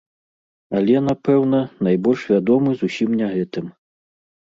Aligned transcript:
Але, 0.77 0.95
напэўна, 1.09 1.59
найбольш 1.87 2.23
вядомы 2.31 2.71
зусім 2.81 3.09
не 3.21 3.27
гэтым. 3.35 3.69